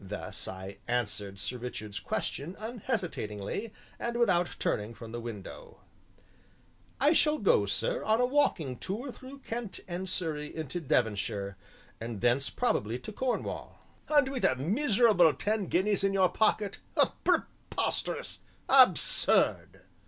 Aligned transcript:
Thus 0.00 0.48
I 0.48 0.78
answered 0.88 1.38
Sir 1.38 1.56
Richard's 1.56 2.00
question 2.00 2.56
unhesitatingly, 2.58 3.72
and 4.00 4.18
without 4.18 4.56
turning 4.58 4.94
from 4.94 5.12
the 5.12 5.20
window: 5.20 5.78
"I 6.98 7.12
shall 7.12 7.38
go, 7.38 7.66
sir, 7.66 8.02
on 8.02 8.20
a 8.20 8.26
walking 8.26 8.78
tour 8.80 9.12
through 9.12 9.38
Kent 9.46 9.78
and 9.86 10.08
Surrey 10.08 10.52
into 10.56 10.80
Devonshire, 10.80 11.56
and 12.00 12.20
thence 12.20 12.50
probably 12.50 12.98
to 12.98 13.12
Cornwall." 13.12 13.78
"And 14.08 14.28
with 14.32 14.42
a 14.44 14.56
miserable 14.56 15.32
ten 15.32 15.66
guineas 15.66 16.02
in 16.02 16.12
your 16.14 16.30
pocket? 16.30 16.80
Preposterous 17.24 18.40
absurd!" 18.68 19.82